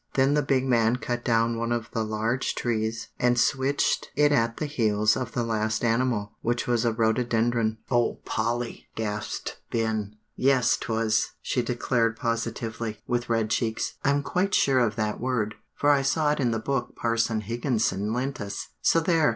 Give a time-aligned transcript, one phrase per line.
[0.15, 4.57] Then the big man cut down one of the large trees and switched it at
[4.57, 10.17] the heels of the last animal, which was a rhododendron." "O Polly!" gasped Ben.
[10.35, 15.91] "Yes 'twas," she declared positively, with red cheeks, "I'm quite sure of that word, for
[15.91, 19.29] I saw it in the book Parson Higginson lent us; so there!